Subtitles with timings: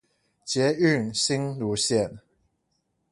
[0.43, 2.21] 捷運新蘆線